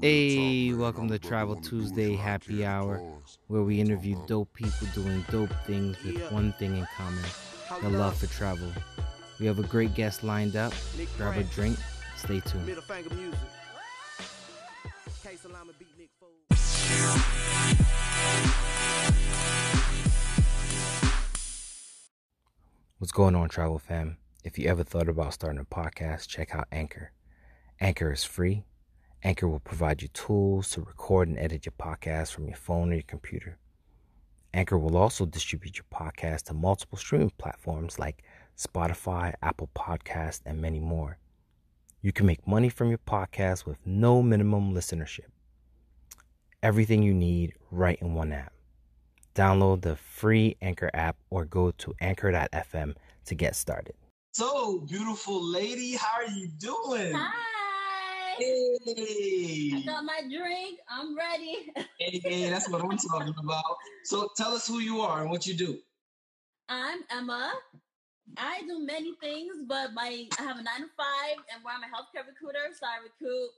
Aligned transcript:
Hey, 0.00 0.72
welcome 0.72 1.08
to 1.08 1.18
Travel 1.18 1.56
Tuesday 1.56 2.16
Happy 2.16 2.64
Hour, 2.64 3.02
where 3.48 3.62
we 3.62 3.78
interview 3.80 4.16
dope 4.26 4.52
people 4.54 4.86
doing 4.94 5.24
dope 5.30 5.52
things 5.66 6.02
with 6.02 6.32
one 6.32 6.52
thing 6.52 6.78
in 6.78 6.86
common 6.96 7.22
the 7.82 7.90
love 7.90 8.16
for 8.16 8.26
travel. 8.26 8.68
We 9.38 9.46
have 9.46 9.58
a 9.58 9.64
great 9.64 9.94
guest 9.94 10.24
lined 10.24 10.56
up. 10.56 10.72
Grab 11.18 11.36
a 11.36 11.42
drink, 11.44 11.78
stay 12.16 12.40
tuned. 12.40 12.66
Middle 12.66 12.82
finger 12.82 13.14
music. 13.14 13.38
K 15.22 15.36
Salama 15.36 15.72
beat 15.78 15.88
Nick 15.98 16.08
Foles. 16.22 16.56
What's 22.98 23.12
going 23.12 23.34
on, 23.34 23.50
Travel 23.50 23.78
Fam? 23.78 24.16
If 24.42 24.58
you 24.58 24.68
ever 24.68 24.84
thought 24.84 25.08
about 25.08 25.34
starting 25.34 25.60
a 25.60 25.64
podcast, 25.64 26.28
check 26.28 26.54
out 26.54 26.66
Anchor. 26.72 27.12
Anchor 27.78 28.10
is 28.10 28.24
free. 28.24 28.64
Anchor 29.26 29.48
will 29.48 29.58
provide 29.58 30.02
you 30.02 30.08
tools 30.08 30.70
to 30.70 30.80
record 30.80 31.26
and 31.26 31.36
edit 31.36 31.66
your 31.66 31.72
podcast 31.72 32.30
from 32.30 32.46
your 32.46 32.56
phone 32.56 32.92
or 32.92 32.94
your 32.94 33.02
computer. 33.02 33.58
Anchor 34.54 34.78
will 34.78 34.96
also 34.96 35.26
distribute 35.26 35.78
your 35.78 35.86
podcast 35.92 36.44
to 36.44 36.54
multiple 36.54 36.96
streaming 36.96 37.32
platforms 37.36 37.98
like 37.98 38.22
Spotify, 38.56 39.34
Apple 39.42 39.68
Podcasts, 39.74 40.42
and 40.46 40.62
many 40.62 40.78
more. 40.78 41.18
You 42.02 42.12
can 42.12 42.24
make 42.24 42.46
money 42.46 42.68
from 42.68 42.88
your 42.88 42.98
podcast 42.98 43.66
with 43.66 43.84
no 43.84 44.22
minimum 44.22 44.72
listenership. 44.72 45.32
Everything 46.62 47.02
you 47.02 47.12
need 47.12 47.54
right 47.72 47.98
in 48.00 48.14
one 48.14 48.30
app. 48.30 48.52
Download 49.34 49.82
the 49.82 49.96
free 49.96 50.56
Anchor 50.62 50.92
app 50.94 51.16
or 51.30 51.44
go 51.44 51.72
to 51.72 51.92
anchor.fm 52.00 52.94
to 53.24 53.34
get 53.34 53.56
started. 53.56 53.96
So, 54.34 54.78
beautiful 54.88 55.42
lady, 55.42 55.96
how 55.96 56.20
are 56.20 56.30
you 56.30 56.46
doing? 56.46 57.12
Hi. 57.12 57.55
Hey. 58.38 59.72
I 59.74 59.82
got 59.86 60.04
my 60.04 60.20
drink. 60.22 60.78
I'm 60.90 61.16
ready. 61.16 61.70
hey, 61.98 62.20
hey, 62.24 62.50
that's 62.50 62.68
what 62.68 62.82
I'm 62.82 62.96
talking 62.96 63.34
about. 63.38 63.76
So, 64.04 64.28
tell 64.36 64.52
us 64.52 64.66
who 64.66 64.80
you 64.80 65.00
are 65.00 65.22
and 65.22 65.30
what 65.30 65.46
you 65.46 65.54
do. 65.54 65.78
I'm 66.68 67.00
Emma. 67.10 67.52
I 68.36 68.62
do 68.66 68.80
many 68.80 69.14
things, 69.22 69.54
but 69.66 69.94
my 69.94 70.26
I 70.38 70.42
have 70.42 70.58
a 70.58 70.62
nine 70.62 70.80
to 70.80 70.88
five, 70.96 71.36
and 71.52 71.62
where 71.62 71.74
I'm 71.74 71.82
a 71.82 71.86
healthcare 71.86 72.26
recruiter, 72.26 72.58
so 72.78 72.86
I 72.86 73.02
recruit 73.02 73.50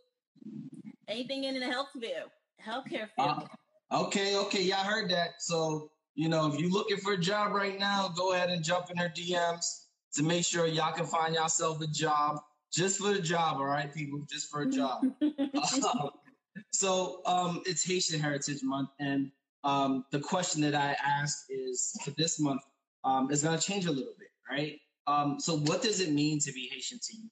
anything 1.08 1.44
in 1.44 1.58
the 1.58 1.66
health 1.66 1.88
field, 1.92 2.30
healthcare 2.64 3.08
field. 3.16 3.48
Uh, 3.90 4.04
okay, 4.04 4.36
okay, 4.36 4.62
y'all 4.62 4.84
heard 4.84 5.10
that. 5.10 5.40
So, 5.40 5.90
you 6.14 6.28
know, 6.28 6.52
if 6.52 6.60
you're 6.60 6.70
looking 6.70 6.98
for 6.98 7.14
a 7.14 7.18
job 7.18 7.52
right 7.52 7.78
now, 7.78 8.08
go 8.08 8.34
ahead 8.34 8.50
and 8.50 8.62
jump 8.62 8.90
in 8.90 8.96
her 8.98 9.08
DMs 9.08 9.86
to 10.14 10.22
make 10.22 10.44
sure 10.44 10.66
y'all 10.66 10.92
can 10.92 11.06
find 11.06 11.34
yourself 11.34 11.80
a 11.80 11.86
job. 11.86 12.40
Just 12.72 12.98
for 12.98 13.12
the 13.12 13.20
job, 13.20 13.56
all 13.56 13.66
right, 13.66 13.92
people, 13.92 14.20
just 14.30 14.50
for 14.50 14.62
a 14.62 14.70
job. 14.70 15.02
so 16.72 17.22
um, 17.24 17.62
it's 17.66 17.84
Haitian 17.84 18.20
Heritage 18.20 18.62
Month, 18.62 18.90
and 19.00 19.30
um, 19.64 20.04
the 20.12 20.20
question 20.20 20.60
that 20.62 20.74
I 20.74 20.96
asked 21.04 21.46
is 21.48 21.98
for 22.04 22.10
this 22.12 22.38
month 22.38 22.62
um, 23.04 23.30
is 23.30 23.42
going 23.42 23.58
to 23.58 23.64
change 23.64 23.86
a 23.86 23.90
little 23.90 24.14
bit, 24.18 24.28
right? 24.50 24.78
Um, 25.06 25.40
so, 25.40 25.56
what 25.56 25.82
does 25.82 26.00
it 26.00 26.12
mean 26.12 26.38
to 26.40 26.52
be 26.52 26.68
Haitian 26.70 26.98
to 27.02 27.16
you? 27.16 27.28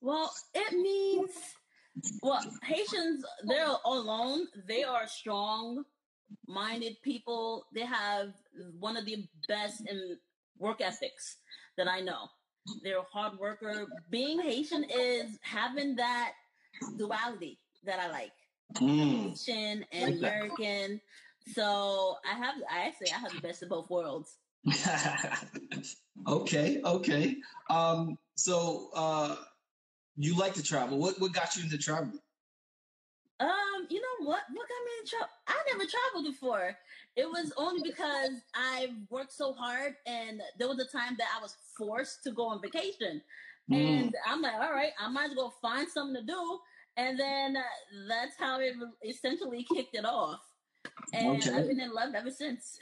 well, 0.00 0.32
it 0.54 0.72
means 0.72 1.30
well 2.22 2.40
Haitians 2.62 3.24
they're 3.44 3.74
alone. 3.84 4.46
They 4.68 4.84
are 4.84 5.06
strong-minded 5.08 6.96
people. 7.02 7.66
They 7.74 7.84
have 7.86 8.34
one 8.78 8.96
of 8.96 9.04
the 9.04 9.26
best 9.48 9.82
in 9.88 10.18
work 10.58 10.80
ethics 10.80 11.38
that 11.76 11.88
I 11.88 12.00
know. 12.00 12.28
They're 12.82 12.98
a 12.98 13.02
hard 13.02 13.38
worker. 13.38 13.86
Being 14.10 14.40
Haitian 14.40 14.84
is 14.84 15.38
having 15.42 15.96
that 15.96 16.32
duality 16.96 17.58
that 17.84 18.00
I 18.00 18.10
like. 18.10 18.32
Mm. 18.74 19.30
Haitian 19.30 19.84
and 19.92 20.12
Like 20.12 20.20
that. 20.20 20.32
American. 20.32 21.00
So 21.54 22.16
I 22.30 22.34
have 22.36 22.54
I 22.70 22.86
actually 22.86 23.12
I 23.12 23.18
have 23.18 23.32
the 23.32 23.40
best 23.40 23.62
of 23.62 23.68
both 23.68 23.88
worlds. 23.88 24.38
okay, 26.28 26.80
okay. 26.84 27.36
Um, 27.70 28.18
so 28.34 28.90
uh, 28.94 29.36
you 30.16 30.36
like 30.36 30.54
to 30.54 30.62
travel. 30.62 30.98
What 30.98 31.20
what 31.20 31.32
got 31.32 31.56
you 31.56 31.62
into 31.62 31.78
traveling? 31.78 32.18
Um, 33.38 33.86
you 33.90 34.00
know 34.00 34.26
what? 34.26 34.40
What 34.52 34.68
got 34.68 34.84
me 34.84 34.92
in 35.02 35.06
trouble? 35.08 35.28
I 35.46 35.54
never 35.72 35.84
traveled 35.90 36.32
before. 36.32 36.74
It 37.16 37.26
was 37.26 37.52
only 37.58 37.82
because 37.82 38.30
I 38.54 38.88
worked 39.10 39.32
so 39.32 39.52
hard, 39.52 39.94
and 40.06 40.40
there 40.58 40.68
was 40.68 40.78
a 40.78 40.86
time 40.86 41.16
that 41.18 41.28
I 41.36 41.42
was 41.42 41.54
forced 41.76 42.22
to 42.24 42.32
go 42.32 42.46
on 42.48 42.62
vacation, 42.62 43.20
Mm. 43.70 43.76
and 43.76 44.14
I'm 44.26 44.40
like, 44.42 44.54
all 44.54 44.72
right, 44.72 44.92
I 44.98 45.08
might 45.08 45.30
as 45.30 45.36
well 45.36 45.52
find 45.60 45.88
something 45.88 46.14
to 46.14 46.26
do, 46.26 46.60
and 46.96 47.18
then 47.18 47.56
uh, 47.56 47.62
that's 48.08 48.36
how 48.38 48.60
it 48.60 48.74
essentially 49.04 49.64
kicked 49.64 49.94
it 49.96 50.04
off, 50.04 50.40
and 51.12 51.36
Okay. 51.42 51.52
I've 51.52 51.66
been 51.66 51.80
in 51.80 51.92
love 51.92 52.14
ever 52.14 52.30
since. 52.30 52.78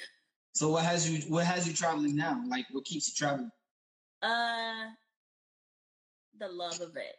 So 0.54 0.68
what 0.68 0.84
has 0.84 1.10
you 1.10 1.18
what 1.32 1.46
has 1.46 1.66
you 1.66 1.72
traveling 1.74 2.14
now? 2.14 2.40
Like 2.46 2.66
what 2.70 2.84
keeps 2.84 3.08
you 3.08 3.14
traveling? 3.16 3.50
Uh, 4.22 4.90
the 6.38 6.48
love 6.48 6.80
of 6.80 6.96
it. 6.96 7.16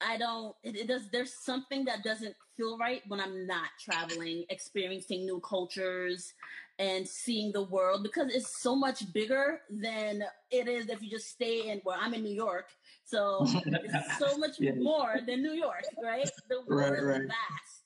I 0.00 0.16
don't. 0.16 0.54
It, 0.62 0.76
it 0.76 0.88
does. 0.88 1.08
There's 1.10 1.34
something 1.34 1.84
that 1.86 2.02
doesn't 2.02 2.34
feel 2.56 2.78
right 2.78 3.02
when 3.08 3.20
I'm 3.20 3.46
not 3.46 3.68
traveling, 3.80 4.44
experiencing 4.50 5.24
new 5.24 5.40
cultures, 5.40 6.32
and 6.78 7.06
seeing 7.06 7.52
the 7.52 7.62
world 7.62 8.02
because 8.02 8.34
it's 8.34 8.60
so 8.60 8.74
much 8.74 9.12
bigger 9.12 9.60
than 9.70 10.24
it 10.50 10.68
is 10.68 10.88
if 10.88 11.02
you 11.02 11.10
just 11.10 11.28
stay 11.30 11.70
in. 11.70 11.80
Well, 11.84 11.98
I'm 12.00 12.14
in 12.14 12.22
New 12.22 12.34
York, 12.34 12.66
so 13.04 13.46
it's 13.64 14.18
so 14.18 14.36
much 14.36 14.58
Yeah. 14.58 14.72
more 14.76 15.20
than 15.26 15.42
New 15.42 15.52
York, 15.52 15.84
right? 16.02 16.30
The 16.48 16.62
Right, 16.68 16.90
world 16.90 17.04
right. 17.04 17.20
is 17.22 17.26
vast 17.28 17.84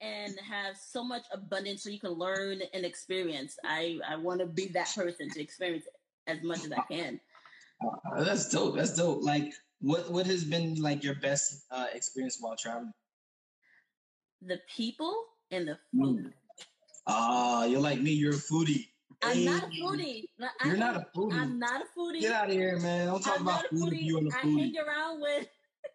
and 0.00 0.38
have 0.40 0.76
so 0.76 1.04
much 1.04 1.22
abundance, 1.32 1.84
so 1.84 1.90
you 1.90 2.00
can 2.00 2.12
learn 2.12 2.60
and 2.72 2.84
experience. 2.84 3.56
I 3.64 3.98
I 4.06 4.16
want 4.16 4.40
to 4.40 4.46
be 4.46 4.68
that 4.68 4.92
person 4.94 5.30
to 5.30 5.40
experience 5.40 5.86
it 5.86 5.94
as 6.30 6.42
much 6.42 6.64
as 6.64 6.72
I 6.72 6.82
can. 6.90 7.20
Uh, 7.84 8.24
that's 8.24 8.48
dope. 8.48 8.76
That's 8.76 8.94
dope. 8.96 9.22
Like 9.22 9.52
what 9.84 10.10
what 10.10 10.26
has 10.26 10.44
been 10.44 10.74
like 10.76 11.04
your 11.04 11.14
best 11.16 11.64
uh, 11.70 11.86
experience 11.92 12.38
while 12.40 12.56
traveling? 12.56 12.92
the 14.46 14.58
people 14.68 15.14
and 15.50 15.66
the 15.68 15.78
Mm. 15.94 16.24
food. 16.24 16.34
Ah, 17.06 17.64
you're 17.64 17.80
like 17.80 18.00
me. 18.00 18.12
You're 18.12 18.34
a 18.34 18.36
foodie. 18.36 18.88
I'm 19.22 19.44
not 19.44 19.64
a 19.64 19.66
foodie. 19.68 20.24
I 20.40 20.68
You're 20.68 20.76
not 20.76 20.96
a 20.96 21.06
foodie. 21.16 21.34
I'm 21.34 21.58
not 21.58 21.82
a 21.82 21.98
foodie. 21.98 22.20
Get 22.20 22.32
out 22.32 22.50
of 22.50 22.52
here, 22.52 22.78
man. 22.78 23.06
Don't 23.06 23.22
talk 23.22 23.36
I'm 23.36 23.42
about 23.42 23.66
food 23.68 23.92
if 23.92 24.02
you're 24.02 24.20
a 24.20 24.22
foodie. 24.22 24.34
I 24.34 24.60
hang 24.60 24.76
around 24.78 25.20
with. 25.20 25.48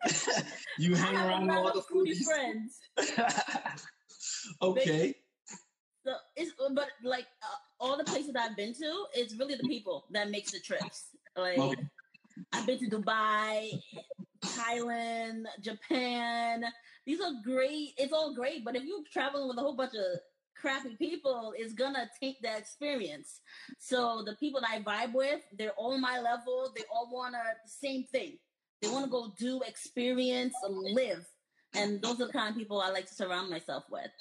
you 0.80 0.96
hang 0.96 1.16
around 1.16 1.48
with 1.48 1.56
all 1.56 1.74
the 1.74 1.82
foodie 1.82 2.24
friends. 2.24 2.80
okay. 4.62 5.16
So 6.06 6.14
it's 6.36 6.52
but 6.74 6.90
like 7.04 7.28
uh, 7.44 7.56
all 7.80 7.98
the 7.98 8.04
places 8.06 8.34
I've 8.36 8.56
been 8.56 8.74
to, 8.74 9.06
it's 9.14 9.36
really 9.38 9.56
the 9.56 9.68
people 9.68 10.06
that 10.12 10.30
makes 10.32 10.52
the 10.52 10.60
trips. 10.60 11.10
Like 11.36 11.58
Okay. 11.60 11.84
I've 12.60 12.66
been 12.66 12.80
to 12.80 12.98
Dubai, 12.98 13.82
Thailand, 14.44 15.46
Japan. 15.62 16.66
These 17.06 17.22
are 17.22 17.32
great. 17.42 17.94
It's 17.98 18.12
all 18.12 18.36
great, 18.36 18.66
but 18.66 18.76
if 18.76 18.84
you're 18.84 19.00
traveling 19.14 19.48
with 19.48 19.58
a 19.58 19.62
whole 19.62 19.78
bunch 19.78 19.94
of 19.94 20.20
crappy 20.60 20.98
people, 20.98 21.54
it's 21.56 21.74
gonna 21.74 22.10
take 22.22 22.42
that 22.42 22.60
experience. 22.60 23.40
So 23.78 24.24
the 24.26 24.36
people 24.42 24.60
that 24.60 24.72
I 24.72 24.82
vibe 24.82 25.14
with, 25.14 25.40
they're 25.58 25.72
all 25.78 25.98
my 25.98 26.20
level. 26.20 26.74
They 26.76 26.84
all 26.94 27.10
want 27.10 27.32
the 27.32 27.70
same 27.70 28.04
thing. 28.12 28.38
They 28.82 28.90
want 28.90 29.06
to 29.06 29.10
go 29.10 29.32
do, 29.40 29.62
experience, 29.66 30.54
live, 30.68 31.26
and 31.76 32.02
those 32.02 32.20
are 32.20 32.28
the 32.28 32.34
kind 32.34 32.50
of 32.50 32.58
people 32.58 32.82
I 32.82 32.90
like 32.90 33.08
to 33.08 33.14
surround 33.14 33.50
myself 33.50 33.86
with. 33.90 34.12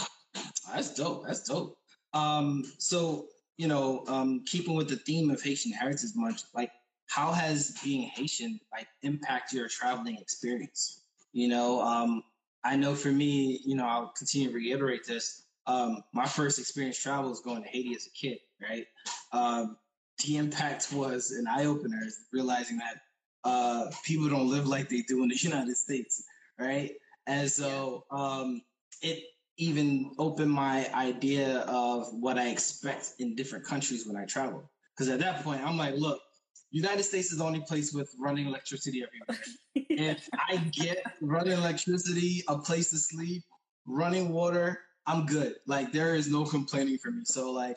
That's 0.72 0.94
dope. 0.94 1.26
That's 1.26 1.42
dope. 1.42 1.76
Um, 2.14 2.62
so 2.78 3.26
you 3.56 3.66
know, 3.66 4.04
um, 4.06 4.44
keeping 4.46 4.76
with 4.76 4.88
the 4.88 4.96
theme 4.96 5.28
of 5.30 5.42
Haitian 5.42 5.72
Heritage 5.72 6.10
Month, 6.14 6.44
like 6.54 6.70
how 7.08 7.32
has 7.32 7.76
being 7.82 8.02
Haitian 8.02 8.60
like 8.72 8.86
impact 9.02 9.52
your 9.52 9.68
traveling 9.68 10.16
experience? 10.16 11.02
You 11.32 11.48
know, 11.48 11.80
um, 11.80 12.22
I 12.64 12.76
know 12.76 12.94
for 12.94 13.08
me, 13.08 13.60
you 13.64 13.74
know, 13.74 13.86
I'll 13.86 14.12
continue 14.16 14.48
to 14.48 14.54
reiterate 14.54 15.06
this. 15.06 15.44
Um, 15.66 16.02
my 16.12 16.26
first 16.26 16.58
experience 16.58 16.98
travel 16.98 17.30
was 17.30 17.40
going 17.40 17.62
to 17.62 17.68
Haiti 17.68 17.94
as 17.94 18.06
a 18.06 18.10
kid, 18.10 18.38
right? 18.62 18.86
Um, 19.32 19.76
the 20.24 20.36
impact 20.36 20.92
was 20.92 21.30
an 21.30 21.46
eye 21.46 21.66
opener, 21.66 22.02
realizing 22.32 22.78
that 22.78 23.00
uh, 23.44 23.90
people 24.04 24.28
don't 24.28 24.48
live 24.50 24.66
like 24.66 24.88
they 24.88 25.02
do 25.02 25.22
in 25.22 25.28
the 25.28 25.36
United 25.40 25.76
States, 25.76 26.24
right? 26.58 26.92
And 27.26 27.50
so 27.50 28.04
um, 28.10 28.62
it 29.02 29.24
even 29.58 30.12
opened 30.18 30.50
my 30.50 30.92
idea 30.94 31.60
of 31.60 32.08
what 32.12 32.38
I 32.38 32.48
expect 32.48 33.14
in 33.18 33.34
different 33.34 33.64
countries 33.64 34.06
when 34.06 34.16
I 34.16 34.24
travel. 34.24 34.70
Because 34.94 35.08
at 35.08 35.20
that 35.20 35.44
point, 35.44 35.62
I'm 35.62 35.76
like, 35.76 35.94
look, 35.96 36.20
United 36.70 37.02
States 37.02 37.32
is 37.32 37.38
the 37.38 37.44
only 37.44 37.60
place 37.60 37.92
with 37.92 38.14
running 38.18 38.46
electricity 38.46 39.02
everywhere. 39.04 39.44
if 39.74 40.28
I 40.50 40.56
get 40.58 41.04
running 41.20 41.52
electricity, 41.52 42.42
a 42.48 42.58
place 42.58 42.90
to 42.90 42.98
sleep, 42.98 43.42
running 43.86 44.30
water, 44.30 44.80
I'm 45.06 45.26
good. 45.26 45.56
Like 45.66 45.92
there 45.92 46.14
is 46.14 46.30
no 46.30 46.44
complaining 46.44 46.98
for 46.98 47.10
me. 47.10 47.22
So 47.24 47.50
like, 47.52 47.76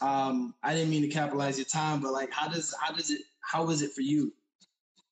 um, 0.00 0.54
I 0.62 0.74
didn't 0.74 0.90
mean 0.90 1.02
to 1.02 1.08
capitalize 1.08 1.58
your 1.58 1.66
time, 1.66 2.00
but 2.00 2.12
like, 2.12 2.32
how 2.32 2.48
does 2.48 2.74
how 2.80 2.92
does 2.94 3.10
it 3.10 3.20
how 3.42 3.64
was 3.66 3.82
it 3.82 3.92
for 3.92 4.02
you? 4.02 4.32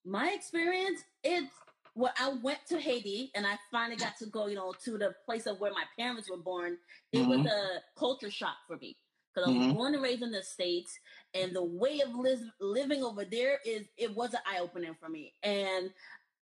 my 0.05 0.31
experience 0.31 1.03
it's 1.23 1.53
when 1.95 2.13
I 2.19 2.33
went 2.43 2.61
to 2.69 2.81
Haiti 2.81 3.31
and 3.35 3.47
I 3.47 3.59
finally 3.73 3.97
got 3.97 4.17
to 4.19 4.27
go, 4.27 4.47
you 4.47 4.55
know, 4.55 4.73
to 4.85 4.97
the 4.97 5.15
place 5.27 5.47
of 5.47 5.61
where 5.61 5.73
my 5.73 5.85
parents 5.99 6.31
were 6.31 6.37
born, 6.37 6.79
it 7.13 7.27
was 7.27 7.41
Mhm. 7.41 7.47
a 7.47 7.83
culture 7.99 8.31
shock 8.31 8.57
for 8.69 8.77
me 8.77 8.97
because 9.39 9.55
I 9.55 9.59
was 9.59 9.69
Mhm. 9.69 9.75
born 9.75 9.95
and 9.95 10.03
raised 10.03 10.23
in 10.23 10.31
the 10.33 10.43
states, 10.43 10.99
and 11.35 11.55
the 11.55 11.63
way 11.63 12.01
of 12.01 12.15
li- 12.15 12.51
living 12.61 13.03
over 13.05 13.25
there 13.25 13.61
is 13.65 13.89
it 13.97 14.15
was 14.15 14.35
an 14.35 14.41
eye 14.47 14.59
opening 14.59 14.95
for 14.95 15.09
me, 15.09 15.35
and 15.43 15.93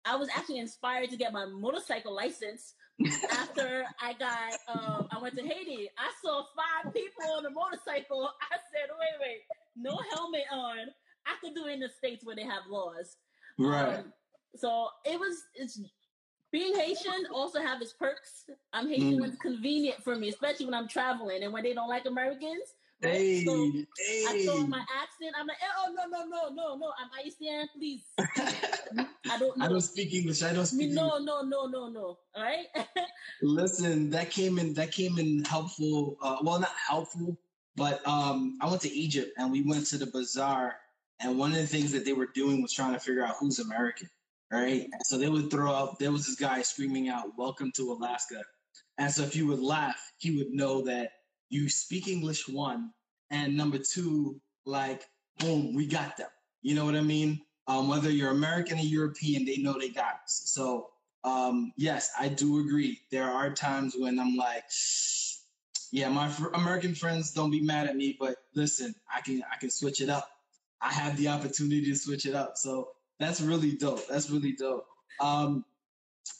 I 0.05 0.15
was 0.15 0.29
actually 0.29 0.59
inspired 0.59 1.09
to 1.11 1.17
get 1.17 1.31
my 1.31 1.45
motorcycle 1.45 2.13
license 2.13 2.75
after 3.31 3.85
I 4.01 4.13
got 4.13 4.53
um, 4.67 5.07
I 5.11 5.17
went 5.21 5.35
to 5.37 5.43
Haiti. 5.47 5.89
I 5.97 6.11
saw 6.21 6.45
five 6.55 6.93
people 6.93 7.31
on 7.37 7.45
a 7.45 7.49
motorcycle. 7.49 8.29
I 8.51 8.57
said, 8.71 8.89
wait, 8.99 9.19
wait, 9.21 9.41
no 9.75 9.97
helmet 10.13 10.45
on. 10.51 10.89
I 11.25 11.35
could 11.41 11.55
do 11.55 11.67
it 11.67 11.73
in 11.73 11.79
the 11.79 11.89
states 11.89 12.25
where 12.25 12.35
they 12.35 12.43
have 12.43 12.63
laws. 12.69 13.15
Right. 13.57 13.99
Um, 13.99 14.13
so 14.55 14.89
it 15.05 15.17
was 15.19 15.45
it's 15.55 15.79
being 16.53 16.73
Haitian 16.75 17.25
also 17.33 17.59
have 17.59 17.81
its 17.81 17.91
perks. 17.93 18.45
I'm 18.71 18.87
Haitian 18.87 19.15
Mm. 19.17 19.21
when 19.21 19.29
it's 19.31 19.41
convenient 19.41 20.01
for 20.03 20.15
me, 20.15 20.29
especially 20.29 20.65
when 20.67 20.75
I'm 20.75 20.87
traveling 20.87 21.43
and 21.43 21.51
when 21.51 21.63
they 21.63 21.73
don't 21.73 21.89
like 21.89 22.05
Americans. 22.05 22.75
right? 23.01 23.11
Hey, 23.15 23.43
So 23.43 23.71
hey. 23.97 24.25
I 24.29 24.45
throw 24.45 24.59
my 24.67 24.85
accent. 25.01 25.35
I'm 25.37 25.47
like, 25.47 25.57
oh 25.77 25.91
no 25.97 26.03
no 26.07 26.25
no 26.25 26.49
no 26.53 26.75
no, 26.77 26.93
I'm 26.99 27.09
Haitian, 27.17 27.67
please. 27.75 28.03
I 28.17 29.37
don't 29.39 29.57
know. 29.57 29.65
I 29.65 29.67
don't 29.67 29.81
speak 29.81 30.13
English. 30.13 30.43
I 30.43 30.53
don't 30.53 30.65
speak. 30.67 30.89
English. 30.91 30.95
no 30.95 31.17
no 31.17 31.41
no 31.41 31.65
no 31.67 31.89
no. 31.89 32.17
All 32.35 32.43
right. 32.43 32.67
Listen, 33.41 34.09
that 34.11 34.29
came 34.29 34.59
in. 34.59 34.73
That 34.75 34.91
came 34.91 35.17
in 35.19 35.43
helpful. 35.43 36.17
Uh, 36.21 36.37
well, 36.43 36.59
not 36.59 36.71
helpful, 36.87 37.37
but 37.75 38.05
um, 38.07 38.57
I 38.61 38.69
went 38.69 38.81
to 38.83 38.91
Egypt 38.91 39.31
and 39.37 39.51
we 39.51 39.63
went 39.63 39.85
to 39.87 39.97
the 39.97 40.05
bazaar, 40.05 40.75
and 41.19 41.37
one 41.37 41.51
of 41.51 41.57
the 41.57 41.67
things 41.67 41.91
that 41.93 42.05
they 42.05 42.13
were 42.13 42.27
doing 42.33 42.61
was 42.61 42.71
trying 42.71 42.93
to 42.93 42.99
figure 42.99 43.25
out 43.25 43.35
who's 43.39 43.59
American, 43.59 44.09
right? 44.53 44.87
So 45.03 45.17
they 45.17 45.29
would 45.29 45.49
throw 45.49 45.73
up. 45.73 45.99
There 45.99 46.11
was 46.11 46.25
this 46.25 46.35
guy 46.35 46.61
screaming 46.61 47.09
out, 47.09 47.37
"Welcome 47.37 47.71
to 47.75 47.91
Alaska," 47.91 48.41
and 48.97 49.11
so 49.11 49.23
if 49.23 49.35
you 49.35 49.47
would 49.47 49.59
laugh, 49.59 49.99
he 50.17 50.37
would 50.37 50.51
know 50.51 50.81
that 50.83 51.11
you 51.49 51.69
speak 51.69 52.07
English 52.07 52.47
one, 52.47 52.91
and 53.31 53.57
number 53.57 53.79
two, 53.79 54.39
like 54.65 55.03
boom, 55.39 55.73
we 55.73 55.87
got 55.87 56.15
them. 56.17 56.29
You 56.61 56.75
know 56.75 56.85
what 56.85 56.95
I 56.95 57.01
mean? 57.01 57.41
Um, 57.67 57.87
whether 57.87 58.11
you're 58.11 58.31
American 58.31 58.77
or 58.77 58.83
European, 58.83 59.45
they 59.45 59.57
know 59.57 59.73
they 59.79 59.89
got 59.89 60.15
us. 60.23 60.43
So 60.45 60.89
um, 61.23 61.73
yes, 61.77 62.11
I 62.19 62.27
do 62.27 62.59
agree. 62.59 63.01
There 63.11 63.29
are 63.29 63.53
times 63.53 63.95
when 63.97 64.19
I'm 64.19 64.35
like, 64.35 64.63
yeah, 65.91 66.09
my 66.09 66.27
fr- 66.27 66.49
American 66.53 66.93
friends 66.93 67.31
don't 67.31 67.51
be 67.51 67.61
mad 67.61 67.87
at 67.87 67.95
me, 67.95 68.17
but 68.19 68.35
listen, 68.55 68.93
I 69.13 69.21
can 69.21 69.43
I 69.51 69.57
can 69.57 69.69
switch 69.69 70.01
it 70.01 70.09
up. 70.09 70.29
I 70.81 70.91
have 70.91 71.17
the 71.17 71.29
opportunity 71.29 71.85
to 71.85 71.95
switch 71.95 72.25
it 72.25 72.35
up, 72.35 72.57
so 72.57 72.89
that's 73.23 73.41
really 73.41 73.71
dope. 73.71 74.07
That's 74.07 74.29
really 74.29 74.53
dope. 74.53 74.85
Um, 75.19 75.65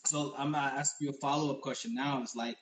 so 0.05 0.33
I'm 0.37 0.51
gonna 0.51 0.73
ask 0.75 0.95
you 0.99 1.09
a 1.09 1.13
follow 1.13 1.51
up 1.51 1.61
question 1.61 1.93
now. 1.93 2.21
It's 2.21 2.35
like 2.35 2.57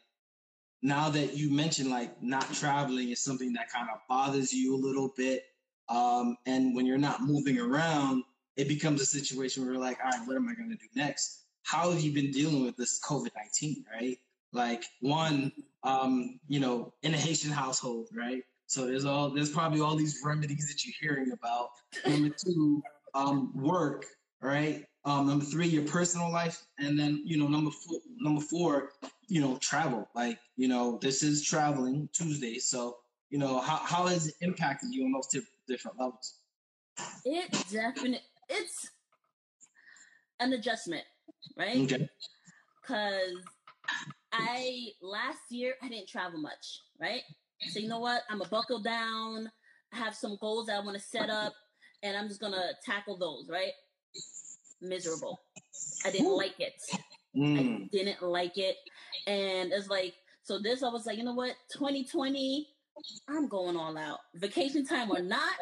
now 0.81 1.09
that 1.09 1.35
you 1.35 1.51
mentioned 1.51 1.89
like 1.89 2.21
not 2.21 2.51
traveling 2.53 3.09
is 3.09 3.21
something 3.21 3.53
that 3.53 3.71
kind 3.71 3.87
of 3.93 3.99
bothers 4.09 4.53
you 4.53 4.75
a 4.75 4.77
little 4.77 5.13
bit, 5.17 5.45
um, 5.89 6.37
and 6.45 6.75
when 6.75 6.85
you're 6.85 6.97
not 6.97 7.21
moving 7.21 7.59
around, 7.59 8.23
it 8.57 8.67
becomes 8.67 9.01
a 9.01 9.05
situation 9.05 9.63
where 9.63 9.73
you're 9.73 9.81
like, 9.81 9.99
all 10.03 10.11
right, 10.11 10.27
what 10.27 10.35
am 10.35 10.47
I 10.49 10.53
gonna 10.53 10.75
do 10.75 10.87
next? 10.95 11.41
how 11.63 11.91
have 11.91 12.01
you 12.01 12.11
been 12.11 12.31
dealing 12.31 12.63
with 12.65 12.75
this 12.77 12.99
COVID 12.99 13.29
nineteen, 13.35 13.85
right? 13.93 14.17
Like 14.53 14.83
one, 14.99 15.51
um, 15.83 16.39
you 16.47 16.59
know, 16.59 16.93
in 17.03 17.13
a 17.13 17.17
Haitian 17.17 17.51
household, 17.51 18.07
right? 18.15 18.43
So 18.67 18.85
there's 18.85 19.05
all 19.05 19.29
there's 19.29 19.51
probably 19.51 19.81
all 19.81 19.95
these 19.95 20.21
remedies 20.23 20.67
that 20.67 20.85
you're 20.85 20.95
hearing 20.99 21.31
about. 21.31 21.69
Number 22.05 22.29
two, 22.29 22.81
um, 23.13 23.51
work, 23.55 24.05
right? 24.41 24.85
Um, 25.03 25.27
number 25.27 25.45
three, 25.45 25.67
your 25.67 25.83
personal 25.83 26.31
life, 26.31 26.63
and 26.79 26.97
then 26.97 27.21
you 27.25 27.37
know, 27.37 27.47
number 27.47 27.71
four, 27.71 27.99
number 28.19 28.41
four, 28.41 28.91
you 29.27 29.41
know, 29.41 29.57
travel. 29.57 30.07
Like 30.15 30.39
you 30.57 30.67
know, 30.67 30.99
this 31.01 31.23
is 31.23 31.43
traveling 31.43 32.07
Tuesday, 32.13 32.59
so 32.59 32.97
you 33.29 33.39
know, 33.39 33.59
how 33.59 33.77
how 33.77 34.07
has 34.07 34.27
it 34.27 34.35
impacted 34.41 34.93
you 34.93 35.05
on 35.05 35.11
those 35.11 35.27
di- 35.27 35.47
different 35.67 35.99
levels? 35.99 36.35
It 37.25 37.51
definitely 37.71 38.21
it's 38.49 38.89
an 40.39 40.53
adjustment, 40.53 41.03
right? 41.57 41.77
Okay. 41.77 42.09
Because 42.81 43.37
I 44.33 44.89
last 45.01 45.39
year 45.49 45.75
I 45.81 45.89
didn't 45.89 46.07
travel 46.07 46.39
much, 46.39 46.81
right? 46.99 47.21
So 47.69 47.79
you 47.79 47.87
know 47.87 47.99
what? 47.99 48.23
I'm 48.29 48.41
a 48.41 48.47
buckle 48.47 48.81
down. 48.81 49.51
I 49.93 49.97
have 49.97 50.15
some 50.15 50.37
goals 50.39 50.67
that 50.67 50.77
I 50.77 50.85
want 50.85 50.97
to 50.97 51.03
set 51.03 51.29
up, 51.29 51.53
and 52.03 52.17
I'm 52.17 52.27
just 52.27 52.41
gonna 52.41 52.71
tackle 52.85 53.17
those, 53.17 53.49
right? 53.49 53.73
Miserable. 54.81 55.39
I 56.05 56.11
didn't 56.11 56.35
like 56.35 56.59
it. 56.59 56.73
Mm. 57.35 57.85
I 57.85 57.87
didn't 57.91 58.21
like 58.21 58.57
it. 58.57 58.75
And 59.27 59.71
it's 59.71 59.87
like, 59.87 60.13
so 60.43 60.59
this, 60.59 60.83
I 60.83 60.89
was 60.89 61.05
like, 61.05 61.17
you 61.17 61.23
know 61.23 61.33
what? 61.33 61.55
2020, 61.73 62.67
I'm 63.29 63.47
going 63.47 63.77
all 63.77 63.97
out. 63.97 64.19
Vacation 64.35 64.85
time 64.85 65.11
or 65.11 65.21
not, 65.21 65.53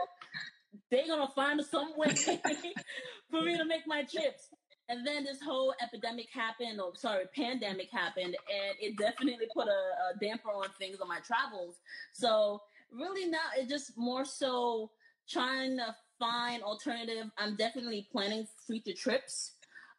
they're 0.90 1.06
to 1.06 1.28
find 1.36 1.62
some 1.64 1.94
way 1.98 2.14
for 3.30 3.42
me 3.42 3.58
to 3.58 3.66
make 3.66 3.86
my 3.86 4.04
trips. 4.04 4.50
And 4.88 5.06
then 5.06 5.24
this 5.24 5.40
whole 5.40 5.76
epidemic 5.84 6.30
happened, 6.34 6.82
or 6.82 6.96
sorry, 6.96 7.26
pandemic 7.36 7.92
happened, 7.92 8.36
and 8.36 8.76
it 8.80 8.98
definitely 8.98 9.46
put 9.54 9.68
a, 9.68 9.70
a 9.70 10.20
damper 10.20 10.50
on 10.50 10.66
things 10.80 11.00
on 11.00 11.08
my 11.08 11.20
travels. 11.20 11.76
So 12.12 12.60
really 12.92 13.30
now 13.30 13.38
it's 13.56 13.70
just 13.70 13.96
more 13.96 14.26
so 14.26 14.90
trying 15.30 15.78
to 15.78 15.96
find 16.20 16.62
alternative. 16.64 17.32
I'm 17.38 17.56
definitely 17.56 18.08
planning 18.12 18.48
future 18.68 18.94
trips. 18.94 19.54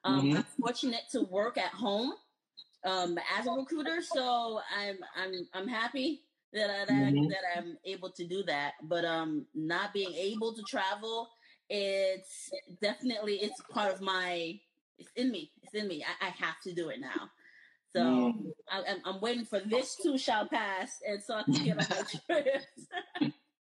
Um, 0.05 0.31
Mhm. 0.31 0.37
I'm 0.37 0.45
fortunate 0.61 1.03
to 1.13 1.23
work 1.23 1.59
at 1.59 1.73
home 1.73 2.13
um, 2.85 3.19
as 3.39 3.47
a 3.47 3.51
recruiter, 3.53 4.01
so 4.03 4.61
I'm 4.77 4.99
I'm 5.17 5.49
I'm 5.55 5.69
happy 5.69 6.23
that 6.53 6.71
I, 6.71 6.85
that, 6.87 6.91
Mhm. 6.91 7.25
I, 7.25 7.29
that 7.29 7.59
I'm 7.59 7.79
able 7.85 8.11
to 8.13 8.27
do 8.27 8.43
that. 8.45 8.75
But 8.83 9.05
um, 9.05 9.47
not 9.55 9.93
being 9.93 10.15
able 10.15 10.55
to 10.55 10.63
travel, 10.63 11.31
it's 11.69 12.51
definitely 12.81 13.37
it's 13.37 13.61
part 13.71 13.93
of 13.93 14.01
my 14.01 14.59
it's 14.99 15.11
in 15.17 15.31
me. 15.31 15.53
It's 15.63 15.75
in 15.75 15.89
me. 15.89 16.05
I, 16.05 16.27
I 16.27 16.31
have 16.31 16.61
to 16.65 16.75
do 16.75 16.89
it 16.89 17.01
now. 17.01 17.31
So 17.95 18.03
Mm. 18.03 18.53
I, 18.71 18.83
I'm, 18.89 18.99
I'm 19.05 19.21
waiting 19.21 19.45
for 19.45 19.61
this 19.61 19.97
too 19.97 20.17
shall 20.17 20.47
pass, 20.49 21.01
and 21.07 21.23
so 21.23 21.35
I 21.35 21.43
can 21.43 21.55
get 21.65 21.79
on 21.79 21.87
my 21.91 22.03
trips. 22.27 22.87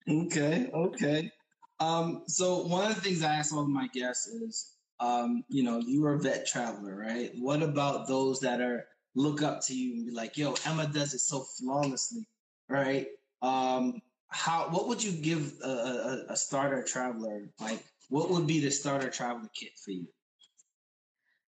Okay, 0.08 0.70
okay. 0.72 1.30
Um, 1.80 2.22
so 2.26 2.66
one 2.66 2.90
of 2.90 2.94
the 2.94 3.00
things 3.00 3.22
I 3.22 3.34
ask 3.34 3.52
all 3.52 3.62
of 3.62 3.68
my 3.68 3.86
guests 3.88 4.26
is, 4.26 4.74
um, 5.00 5.44
you 5.48 5.62
know, 5.62 5.78
you 5.78 6.04
are 6.06 6.14
a 6.14 6.18
vet 6.18 6.46
traveler, 6.46 6.96
right? 6.96 7.30
What 7.38 7.62
about 7.62 8.08
those 8.08 8.40
that 8.40 8.60
are 8.60 8.86
look 9.14 9.42
up 9.42 9.60
to 9.66 9.74
you 9.74 9.94
and 9.94 10.06
be 10.06 10.12
like, 10.12 10.36
yo, 10.36 10.54
Emma 10.66 10.86
does 10.86 11.14
it 11.14 11.20
so 11.20 11.44
flawlessly, 11.58 12.26
right? 12.68 13.06
Um, 13.42 14.00
how 14.28 14.68
what 14.70 14.88
would 14.88 15.02
you 15.02 15.12
give 15.12 15.54
a, 15.64 15.68
a, 15.68 16.32
a 16.32 16.36
starter 16.36 16.82
traveler? 16.82 17.48
Like, 17.60 17.84
what 18.08 18.30
would 18.30 18.46
be 18.46 18.60
the 18.60 18.70
starter 18.70 19.08
traveler 19.08 19.48
kit 19.54 19.72
for 19.82 19.92
you? 19.92 20.06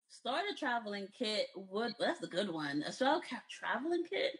Starter 0.09 0.55
traveling 0.57 1.07
kit 1.17 1.47
would 1.55 1.93
that's 1.99 2.21
a 2.21 2.27
good 2.27 2.51
one. 2.51 2.83
A 2.85 2.91
start 2.91 3.23
a 3.31 3.35
traveling 3.49 4.03
kit. 4.07 4.37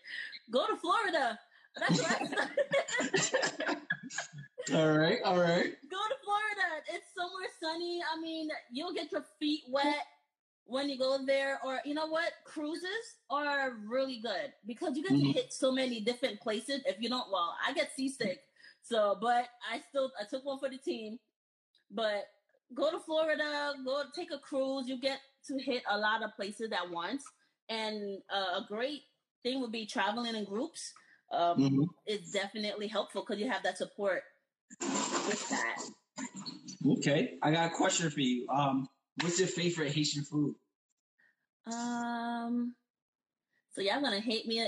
Go 0.52 0.68
to 0.68 0.78
Florida. 0.78 1.40
That's 1.76 2.02
what. 2.02 3.78
All 4.74 4.98
right, 4.98 5.20
all 5.24 5.40
right. 5.40 5.74
Go 5.90 5.98
to 5.98 6.16
Florida. 6.24 6.84
It's 6.94 7.08
somewhere 7.16 7.48
sunny. 7.62 8.02
I 8.16 8.20
mean, 8.22 8.50
you'll 8.72 8.94
get 8.94 9.12
your 9.12 9.26
feet 9.40 9.64
wet 9.70 10.06
when 10.66 10.90
you 10.90 10.98
go 10.98 11.26
there. 11.26 11.60
Or 11.66 11.80
you 11.86 11.94
know 11.94 12.08
what? 12.08 12.32
Cruises 12.46 13.18
are 13.30 13.78
really 13.88 14.20
good 14.22 14.54
because 14.66 14.96
you 14.96 15.04
get 15.04 15.14
Mhm. 15.14 15.22
to 15.22 15.32
hit 15.34 15.54
so 15.54 15.72
many 15.72 16.00
different 16.02 16.40
places. 16.42 16.82
If 16.86 17.02
you 17.02 17.10
don't, 17.10 17.30
well, 17.32 17.56
I 17.66 17.74
get 17.74 17.92
seasick. 17.96 18.44
So, 18.84 19.18
but 19.20 19.50
I 19.70 19.80
still 19.90 20.12
I 20.20 20.26
took 20.26 20.46
one 20.46 20.60
for 20.60 20.70
the 20.70 20.78
team. 20.78 21.20
But 21.90 22.26
go 22.74 22.92
to 22.92 23.00
Florida. 23.00 23.74
Go 23.84 24.04
take 24.16 24.32
a 24.32 24.40
cruise. 24.40 24.88
You 24.88 24.98
get 25.00 25.20
to 25.48 25.58
hit 25.60 25.84
a 25.90 25.98
lot 25.98 26.24
of 26.24 26.36
places 26.36 26.72
at 26.72 26.90
once. 26.90 27.24
And 27.70 28.22
uh, 28.30 28.62
a 28.62 28.66
great 28.68 29.02
thing 29.44 29.62
would 29.62 29.72
be 29.72 29.86
traveling 29.86 30.36
in 30.36 30.46
groups. 30.46 30.94
Um, 31.32 31.58
Mhm. 31.58 31.90
It's 32.06 32.32
definitely 32.32 32.88
helpful 32.88 33.22
because 33.22 33.40
you 33.40 33.50
have 33.50 33.64
that 33.64 33.78
support 33.78 34.24
with 34.80 35.50
that. 35.50 35.78
Okay, 36.98 37.38
I 37.42 37.52
got 37.52 37.72
a 37.72 37.76
question 37.76 38.10
for 38.10 38.20
you. 38.22 38.48
Um, 38.50 38.88
what's 39.22 39.40
your 39.40 39.48
favorite 39.48 39.92
Haitian 39.92 40.24
food? 40.24 40.56
Um. 41.68 42.76
So 43.74 43.82
y'all 43.82 44.02
gonna 44.02 44.20
hate 44.20 44.48
me? 44.48 44.66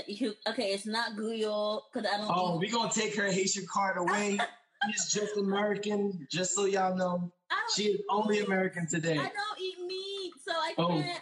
Okay, 0.48 0.72
it's 0.72 0.86
not 0.86 1.12
griot 1.12 1.80
because 1.92 2.08
I 2.10 2.16
don't. 2.16 2.30
Oh, 2.30 2.54
eat, 2.54 2.60
we 2.60 2.68
gonna 2.70 2.90
take 2.90 3.14
her 3.16 3.30
Haitian 3.30 3.66
card 3.70 3.98
away. 3.98 4.38
She's 4.86 5.12
just 5.12 5.36
American, 5.36 6.26
just 6.30 6.54
so 6.54 6.66
y'all 6.66 6.94
know. 6.96 7.32
I 7.50 7.56
She 7.74 7.84
is 7.84 8.00
only 8.10 8.40
meat. 8.40 8.46
American 8.46 8.86
today. 8.86 9.12
I 9.18 9.30
don't 9.30 9.60
eat 9.60 9.78
meat, 9.86 10.32
so 10.46 10.52
I 10.52 10.74
Oh, 10.78 10.88
can't. 10.88 11.20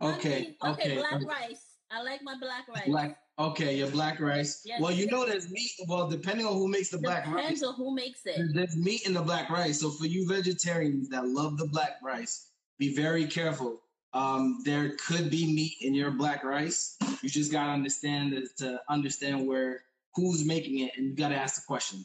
I 0.00 0.14
Okay, 0.14 0.40
mean, 0.40 0.54
okay, 0.64 0.96
Black 0.96 1.14
okay. 1.14 1.24
rice. 1.24 1.64
I 1.90 2.02
like 2.02 2.22
my 2.22 2.36
black 2.38 2.68
rice. 2.68 2.86
Black. 2.86 3.18
Okay, 3.38 3.76
your 3.76 3.90
black 3.90 4.18
rice. 4.20 4.62
Yes. 4.64 4.80
Well, 4.80 4.90
you 4.90 5.06
know 5.06 5.24
there's 5.24 5.48
meat. 5.50 5.70
Well, 5.86 6.08
depending 6.08 6.44
on 6.46 6.54
who 6.54 6.66
makes 6.66 6.88
the 6.88 6.98
black 6.98 7.24
Depends 7.24 7.60
rice, 7.60 7.62
on 7.62 7.74
who 7.74 7.94
makes 7.94 8.26
it. 8.26 8.40
there's 8.52 8.76
meat 8.76 9.06
in 9.06 9.14
the 9.14 9.22
black 9.22 9.48
rice. 9.48 9.80
So 9.80 9.90
for 9.90 10.06
you 10.06 10.26
vegetarians 10.26 11.08
that 11.10 11.26
love 11.28 11.56
the 11.56 11.66
black 11.68 11.98
rice, 12.02 12.50
be 12.78 12.94
very 12.94 13.26
careful 13.26 13.80
Um, 14.12 14.60
there 14.64 14.96
could 15.06 15.30
be 15.30 15.52
meat 15.52 15.76
in 15.82 15.94
your 15.94 16.10
black 16.10 16.42
rice. 16.42 16.96
You 17.22 17.28
just 17.28 17.52
gotta 17.52 17.70
understand 17.70 18.32
that 18.32 18.56
to 18.58 18.80
understand 18.88 19.46
where 19.46 19.82
who's 20.14 20.44
making 20.44 20.80
it, 20.80 20.92
and 20.96 21.06
you 21.06 21.14
gotta 21.14 21.36
ask 21.36 21.56
the 21.60 21.66
question. 21.66 22.04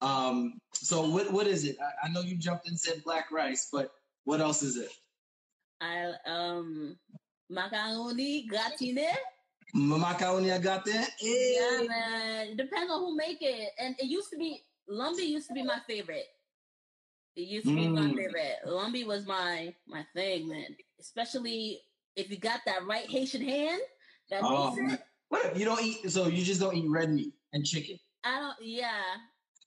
Um, 0.00 0.58
so 0.72 1.08
what 1.08 1.30
what 1.32 1.46
is 1.46 1.64
it? 1.64 1.76
I, 1.80 2.08
I 2.08 2.10
know 2.10 2.22
you 2.22 2.36
jumped 2.36 2.66
and 2.68 2.78
said 2.80 3.04
black 3.04 3.30
rice, 3.30 3.68
but 3.70 3.92
what 4.24 4.40
else 4.40 4.62
is 4.62 4.76
it? 4.76 4.90
I 5.80 6.12
um 6.26 6.96
macaroni 7.50 8.46
gratine. 8.48 9.06
Macaroni, 9.74 10.52
I 10.52 10.58
got 10.58 10.84
that. 10.84 11.10
Yeah, 11.20 11.86
man. 11.88 12.48
It 12.48 12.56
depends 12.56 12.90
on 12.92 13.00
who 13.00 13.16
make 13.16 13.38
it. 13.40 13.70
And 13.78 13.94
it 13.98 14.06
used 14.06 14.30
to 14.30 14.36
be 14.38 14.62
Lambi 14.90 15.26
used 15.26 15.48
to 15.48 15.54
be 15.54 15.62
my 15.62 15.78
favorite. 15.86 16.26
It 17.36 17.42
used 17.48 17.66
to 17.68 17.74
be 17.74 17.88
my 17.88 18.02
Mm. 18.02 18.16
favorite. 18.16 18.56
Lambi 18.66 19.06
was 19.06 19.26
my 19.26 19.74
my 19.86 20.04
thing, 20.14 20.48
man. 20.48 20.76
Especially 21.00 21.80
if 22.16 22.30
you 22.30 22.36
got 22.36 22.60
that 22.66 22.84
right 22.86 23.08
Haitian 23.08 23.42
hand 23.42 23.80
that 24.30 24.42
Oh, 24.44 24.74
makes 24.74 24.94
it. 24.94 25.00
What 25.28 25.46
if 25.46 25.58
you 25.58 25.64
don't 25.64 25.82
eat? 25.82 26.10
So 26.10 26.26
you 26.26 26.44
just 26.44 26.60
don't 26.60 26.76
eat 26.76 26.88
red 26.90 27.10
meat 27.10 27.32
and 27.54 27.64
chicken. 27.64 27.98
I 28.24 28.38
don't. 28.40 28.56
Yeah, 28.60 29.16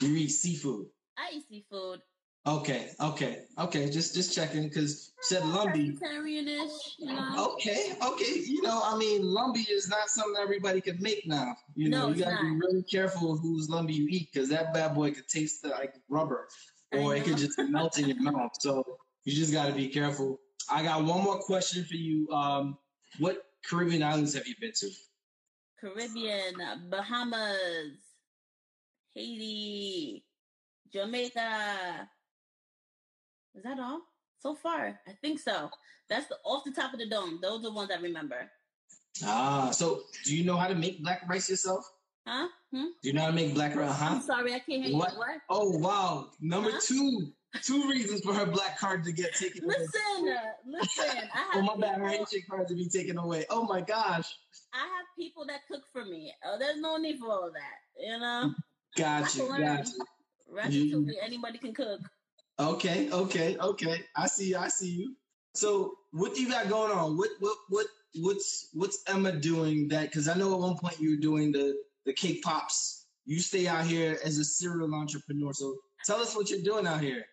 You 0.01 0.15
eat 0.15 0.29
seafood. 0.29 0.87
I 1.17 1.31
eat 1.33 1.47
seafood. 1.49 2.01
Okay, 2.47 2.91
okay, 3.01 3.45
okay. 3.57 3.89
Just 3.89 4.13
just 4.13 4.35
checking 4.35 4.63
because 4.69 5.11
said 5.21 5.41
lambi. 5.41 5.97
Vegetarianish, 5.97 6.71
you 6.99 7.07
know. 7.07 7.55
Okay, 7.55 7.93
okay. 8.05 8.33
You 8.45 8.61
know, 8.61 8.81
I 8.83 8.95
mean, 8.97 9.23
lambi 9.23 9.65
is 9.67 9.89
not 9.89 10.09
something 10.09 10.35
everybody 10.39 10.79
can 10.79 11.01
make 11.01 11.25
now. 11.25 11.55
You 11.75 11.89
No, 11.89 12.01
know, 12.09 12.13
you 12.13 12.23
gotta 12.23 12.43
be 12.43 12.51
really 12.51 12.83
careful 12.83 13.33
of 13.33 13.39
whose 13.39 13.67
lambi 13.67 13.95
you 13.95 14.07
eat 14.11 14.29
because 14.31 14.47
that 14.49 14.73
bad 14.75 14.93
boy 14.93 15.11
could 15.11 15.27
taste 15.27 15.65
like 15.65 15.95
rubber, 16.07 16.47
or 16.91 17.15
it 17.15 17.23
could 17.23 17.37
just 17.37 17.57
melt 17.57 17.97
in 17.97 18.09
your 18.09 18.21
mouth. 18.31 18.51
So 18.59 18.99
you 19.23 19.33
just 19.33 19.51
gotta 19.51 19.73
be 19.73 19.87
careful. 19.87 20.39
I 20.69 20.83
got 20.83 21.03
one 21.03 21.23
more 21.23 21.39
question 21.39 21.83
for 21.83 21.95
you. 21.95 22.29
Um, 22.29 22.77
what 23.17 23.43
Caribbean 23.67 24.03
islands 24.03 24.35
have 24.35 24.45
you 24.47 24.53
been 24.61 24.71
to? 24.73 24.89
Caribbean, 25.81 26.53
Bahamas, 26.91 27.97
Haiti, 29.15 30.23
Jamaica. 30.93 32.07
Is 33.55 33.63
that 33.63 33.79
all? 33.79 34.01
So 34.39 34.53
far, 34.55 34.99
I 35.07 35.11
think 35.21 35.39
so. 35.39 35.69
That's 36.09 36.27
the 36.27 36.35
off 36.45 36.63
the 36.65 36.71
top 36.71 36.93
of 36.93 36.99
the 36.99 37.07
dome. 37.09 37.39
Those 37.41 37.59
are 37.59 37.63
the 37.63 37.71
ones 37.73 37.89
I 37.95 37.99
remember. 37.99 38.49
Ah, 39.23 39.71
so 39.71 40.01
do 40.25 40.35
you 40.35 40.43
know 40.43 40.57
how 40.57 40.67
to 40.67 40.75
make 40.75 41.01
black 41.01 41.27
rice 41.27 41.49
yourself? 41.49 41.89
Huh? 42.27 42.47
Hmm? 42.73 42.85
Do 43.01 43.07
you 43.09 43.13
know 43.13 43.21
how 43.21 43.27
to 43.27 43.33
make 43.33 43.53
black 43.53 43.75
rice? 43.75 43.95
Huh? 43.95 44.15
I'm 44.15 44.21
sorry, 44.21 44.53
I 44.53 44.59
can't 44.59 44.83
hear 44.85 44.95
What? 44.95 45.13
you. 45.13 45.19
What? 45.19 45.29
Oh 45.49 45.77
wow! 45.77 46.27
Number 46.41 46.71
Huh? 46.71 46.79
two, 46.83 47.31
two 47.63 47.89
reasons 47.89 48.21
for 48.21 48.33
her 48.33 48.45
black 48.45 48.77
card 48.77 49.03
to 49.05 49.11
get 49.13 49.33
taken 49.35 49.63
away. 49.63 49.75
Listen, 49.79 50.29
uh, 50.29 50.39
listen. 50.67 51.29
I 51.33 51.37
have 51.37 51.47
Oh 51.55 51.61
my 51.61 51.77
bad, 51.77 51.99
her 52.01 52.09
people, 52.09 52.25
card 52.49 52.67
to 52.67 52.75
be 52.75 52.89
taken 52.89 53.17
away. 53.17 53.45
Oh 53.49 53.63
my 53.63 53.79
gosh! 53.81 54.35
I 54.73 54.79
have 54.79 55.05
people 55.17 55.45
that 55.47 55.61
cook 55.71 55.83
for 55.93 56.03
me. 56.05 56.33
Oh, 56.45 56.57
there's 56.59 56.79
no 56.79 56.97
need 56.97 57.19
for 57.19 57.31
all 57.31 57.47
of 57.47 57.53
that. 57.53 58.03
You 58.05 58.19
know, 58.19 58.53
Got 58.97 59.33
you, 59.35 59.43
I 59.51 59.57
can 59.57 59.65
learn. 59.65 59.85
got 60.55 60.71
you. 60.71 61.07
Anybody 61.23 61.57
can 61.57 61.73
cook. 61.73 62.01
Okay, 62.59 63.11
okay, 63.11 63.57
okay. 63.57 64.01
I 64.15 64.27
see 64.27 64.49
you. 64.49 64.57
I 64.57 64.69
see 64.69 64.89
you. 64.89 65.15
So, 65.53 65.93
what 66.11 66.35
do 66.35 66.41
you 66.41 66.49
got 66.49 66.69
going 66.69 66.91
on? 66.91 67.17
What, 67.17 67.29
what, 67.39 67.57
what, 67.69 67.87
what's, 68.15 68.69
what's 68.73 69.03
Emma 69.07 69.33
doing? 69.33 69.87
That 69.89 70.03
because 70.03 70.27
I 70.27 70.35
know 70.35 70.53
at 70.53 70.59
one 70.59 70.77
point 70.77 70.99
you 70.99 71.11
were 71.11 71.21
doing 71.21 71.51
the 71.51 71.75
the 72.05 72.13
cake 72.13 72.43
pops. 72.43 73.07
You 73.25 73.39
stay 73.39 73.67
out 73.67 73.85
here 73.85 74.19
as 74.23 74.37
a 74.37 74.45
serial 74.45 74.93
entrepreneur. 74.93 75.53
So, 75.53 75.75
tell 76.05 76.21
us 76.21 76.35
what 76.35 76.49
you're 76.49 76.61
doing 76.61 76.87
out 76.87 77.01
here. 77.01 77.25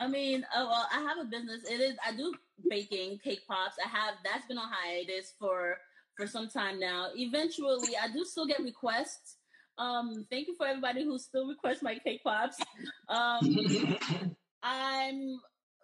I 0.00 0.08
mean, 0.08 0.44
oh 0.54 0.66
well, 0.68 0.88
I 0.92 1.00
have 1.00 1.18
a 1.18 1.24
business. 1.24 1.64
It 1.64 1.80
is 1.80 1.96
I 2.06 2.14
do 2.16 2.32
baking, 2.68 3.18
cake 3.22 3.40
pops. 3.48 3.76
I 3.84 3.88
have 3.88 4.14
that's 4.24 4.46
been 4.46 4.58
on 4.58 4.68
hiatus 4.70 5.34
for 5.38 5.76
for 6.16 6.26
some 6.26 6.48
time 6.48 6.80
now. 6.80 7.08
Eventually, 7.14 7.96
I 8.00 8.08
do 8.08 8.24
still 8.24 8.46
get 8.46 8.60
requests. 8.60 9.36
Um, 9.78 10.26
thank 10.30 10.48
you 10.48 10.54
for 10.56 10.66
everybody 10.66 11.04
who 11.04 11.18
still 11.18 11.46
requests 11.48 11.82
my 11.82 11.98
cake 11.98 12.22
pops. 12.24 12.56
Um, 13.08 13.96
I'm 14.66 15.40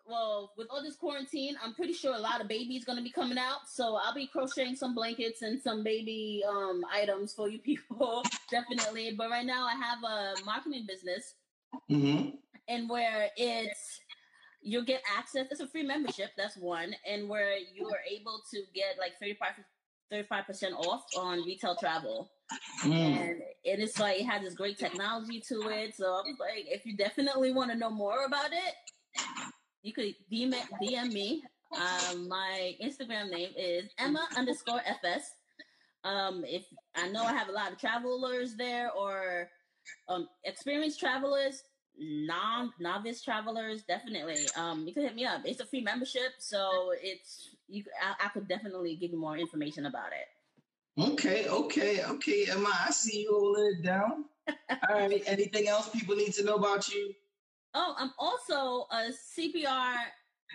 well 0.09 0.53
with 0.57 0.67
all 0.71 0.83
this 0.83 0.97
quarantine. 0.97 1.57
I'm 1.63 1.75
pretty 1.75 1.93
sure 1.93 2.15
a 2.15 2.19
lot 2.19 2.41
of 2.41 2.49
babies 2.49 2.85
gonna 2.85 3.03
be 3.03 3.11
coming 3.11 3.39
out, 3.39 3.69
so 3.69 3.97
I'll 3.97 4.15
be 4.15 4.27
crocheting 4.27 4.75
some 4.75 4.95
blankets 4.95 5.43
and 5.43 5.61
some 5.61 5.85
baby 5.85 6.43
um 6.49 6.83
items 6.93 7.33
for 7.33 7.49
you 7.49 7.59
people, 7.65 8.25
definitely. 8.51 9.15
But 9.17 9.31
right 9.31 9.47
now, 9.47 9.67
I 9.67 9.75
have 9.75 10.03
a 10.03 10.45
marketing 10.45 10.87
business 10.87 11.35
hmm 11.89 12.31
and 12.69 12.89
where 12.89 13.31
it's 13.37 14.01
you'll 14.63 14.85
get 14.85 15.03
access 15.17 15.47
it's 15.51 15.61
a 15.61 15.67
free 15.67 15.83
membership 15.83 16.31
that's 16.37 16.57
one 16.57 16.95
and 17.07 17.29
where 17.29 17.57
you 17.57 17.87
are 17.87 18.01
able 18.11 18.41
to 18.51 18.63
get 18.75 18.99
like 18.99 19.13
35 19.19 20.47
percent 20.47 20.75
off 20.75 21.03
on 21.17 21.43
retail 21.45 21.75
travel 21.77 22.31
Mm. 22.85 22.93
and 22.93 23.43
it 23.65 23.79
is 23.79 23.99
like 23.99 24.21
it 24.21 24.25
has 24.25 24.43
this 24.43 24.55
great 24.55 24.79
technology 24.79 25.41
to 25.49 25.69
it. 25.69 25.95
So 25.95 26.05
i 26.05 26.23
was 26.23 26.37
like 26.41 26.67
if 26.67 26.85
you 26.85 26.97
definitely 26.97 27.53
want 27.53 27.71
to 27.71 27.77
know 27.77 27.91
more 27.91 28.25
about 28.25 28.53
it 28.53 28.75
you 29.83 29.93
could 29.93 30.15
DM, 30.31 30.55
DM 30.81 31.13
me. 31.13 31.43
Um, 31.75 32.29
my 32.29 32.75
instagram 32.83 33.31
name 33.31 33.51
is 33.57 33.89
emma 33.99 34.27
underscore 34.37 34.81
fs 34.81 35.33
um, 36.05 36.45
if 36.47 36.65
i 36.95 37.09
know 37.09 37.25
i 37.25 37.33
have 37.33 37.49
a 37.49 37.53
lot 37.53 37.73
of 37.73 37.79
travelers 37.79 38.55
there 38.57 38.91
or 38.93 39.49
um, 40.09 40.29
experienced 40.45 41.01
travelers 41.01 41.63
non 41.99 42.73
novice 42.81 43.23
travelers 43.23 43.83
definitely. 43.83 44.37
Um 44.57 44.87
you 44.87 44.95
can 44.95 45.03
hit 45.03 45.15
me 45.15 45.25
up. 45.25 45.43
It's 45.45 45.61
a 45.61 45.67
free 45.67 45.83
membership 45.83 46.33
so 46.39 46.93
it's 47.01 47.51
you 47.69 47.85
I, 48.03 48.27
I 48.27 48.29
could 48.29 48.49
definitely 48.49 48.97
give 48.97 49.11
you 49.11 49.19
more 49.19 49.37
information 49.37 49.87
about 49.87 50.09
it 50.13 50.27
Okay, 50.99 51.49
okay, 51.49 52.05
okay. 52.05 52.47
Emma, 52.51 52.71
I 52.87 52.91
see 52.91 53.23
you 53.23 53.31
holding 53.33 53.77
it 53.79 53.83
down. 53.83 54.27
All 54.89 54.97
right. 54.99 55.23
Anything 55.27 55.69
else 55.69 55.89
people 55.89 56.15
need 56.17 56.33
to 56.35 56.45
know 56.45 56.57
about 56.57 56.89
you? 56.93 57.15
oh 57.75 57.95
i'm 57.99 58.13
also 58.19 58.87
a 58.91 59.11
cpr 59.35 59.95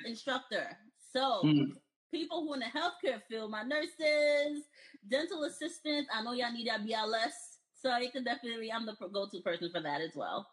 instructor 0.06 0.68
so 1.12 1.42
Mm. 1.44 1.72
people 2.14 2.44
who 2.44 2.54
in 2.54 2.60
the 2.60 2.68
healthcare 2.68 3.20
field 3.28 3.50
my 3.50 3.64
nurses 3.64 4.66
dental 5.10 5.44
assistants 5.46 6.08
i 6.14 6.22
know 6.22 6.34
y'all 6.34 6.52
need 6.54 6.68
that 6.68 6.86
bls 6.86 7.34
so 7.82 7.98
you 7.98 8.12
can 8.12 8.24
definitely 8.24 8.72
i'm 8.72 8.86
the 8.86 8.94
go-to 9.12 9.42
person 9.42 9.72
for 9.74 9.82
that 9.82 10.00
as 10.00 10.12
well 10.16 10.48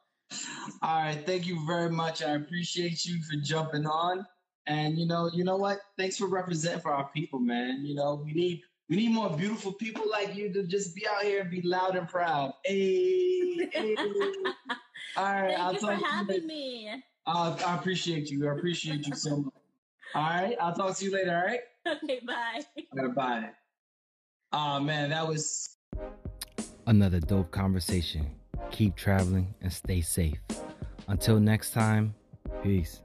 All 0.80 1.02
right, 1.02 1.26
thank 1.26 1.46
you 1.46 1.64
very 1.66 1.90
much. 1.90 2.22
I 2.22 2.30
appreciate 2.30 3.04
you 3.04 3.20
for 3.22 3.36
jumping 3.42 3.86
on. 3.86 4.26
And 4.66 4.96
you 4.98 5.06
know, 5.06 5.30
you 5.34 5.44
know 5.44 5.56
what? 5.56 5.80
Thanks 5.98 6.16
for 6.16 6.26
representing 6.28 6.80
for 6.80 6.92
our 6.94 7.08
people, 7.10 7.38
man. 7.38 7.84
You 7.84 7.94
know, 7.94 8.22
we 8.24 8.32
need 8.32 8.62
we 8.88 8.96
need 8.96 9.10
more 9.12 9.30
beautiful 9.30 9.72
people 9.72 10.04
like 10.10 10.34
you 10.34 10.52
to 10.52 10.64
just 10.64 10.94
be 10.94 11.06
out 11.06 11.22
here 11.22 11.40
and 11.40 11.50
be 11.50 11.62
loud 11.62 11.96
and 11.96 12.08
proud. 12.08 12.52
Hey, 12.64 13.68
hey. 13.72 13.96
All 15.16 15.24
right, 15.24 15.48
thank 15.48 15.60
I'll 15.60 15.72
you 15.74 15.78
talk 15.78 15.90
to 15.90 15.96
you 15.98 16.04
having 16.04 16.34
later. 16.34 16.46
me 16.46 17.02
Uh, 17.26 17.56
I 17.66 17.76
appreciate 17.76 18.30
you. 18.30 18.48
I 18.48 18.52
appreciate 18.52 19.06
you 19.06 19.14
so 19.14 19.36
much. 19.36 19.54
All 20.14 20.22
right, 20.22 20.56
I'll 20.60 20.74
talk 20.74 20.96
to 20.98 21.04
you 21.04 21.12
later. 21.12 21.36
All 21.36 21.44
right, 21.44 21.60
okay 22.04 22.20
bye 22.26 22.60
all 22.96 23.04
right 23.06 23.14
bye. 23.14 23.50
Oh 24.52 24.80
man, 24.80 25.10
that 25.10 25.26
was 25.26 25.76
Another 26.86 27.20
dope 27.20 27.50
conversation. 27.50 28.26
Keep 28.70 28.96
traveling 28.96 29.54
and 29.62 29.72
stay 29.72 30.00
safe. 30.02 30.38
Until 31.08 31.40
next 31.40 31.72
time, 31.72 32.14
peace. 32.62 33.00